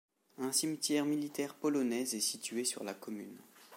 Un 0.39 0.51
cimetière 0.51 1.05
militaire 1.05 1.53
polonais 1.53 2.01
est 2.15 2.19
situé 2.19 2.63
sur 2.63 2.83
la 2.83 2.95
commune. 2.95 3.37